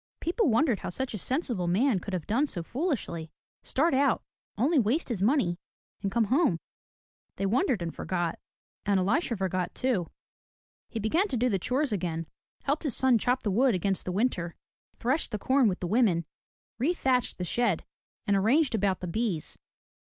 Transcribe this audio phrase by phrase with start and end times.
[0.19, 3.29] People wondered how such a sensible man could have done so foolishly,—
[3.63, 4.23] start out,
[4.57, 5.59] only waste his money
[6.01, 6.59] and come home.
[7.35, 8.39] They wondered and forgot.
[8.83, 10.07] And Elisha forgot, too.
[10.89, 12.25] He began to do the chores again,
[12.63, 14.55] helped his son chop wood against the winter,
[14.95, 16.25] threshed the com with the women,
[16.79, 17.85] rethatched the shed,
[18.25, 19.59] and arranged about the bees.